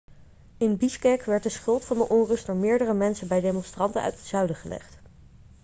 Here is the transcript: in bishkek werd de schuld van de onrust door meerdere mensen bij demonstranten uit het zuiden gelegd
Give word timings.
in 0.57 0.77
bishkek 0.77 1.23
werd 1.23 1.43
de 1.43 1.49
schuld 1.49 1.85
van 1.85 1.97
de 1.97 2.09
onrust 2.09 2.45
door 2.45 2.55
meerdere 2.55 2.93
mensen 2.93 3.27
bij 3.27 3.41
demonstranten 3.41 4.01
uit 4.01 4.13
het 4.15 4.25
zuiden 4.25 4.55
gelegd 4.55 4.99